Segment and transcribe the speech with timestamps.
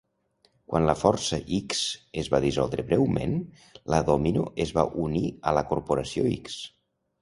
[0.71, 1.83] Quan la Força-X
[2.23, 3.39] es va dissoldre breument,
[3.97, 6.63] la Domino es va unir a la Corporació-X.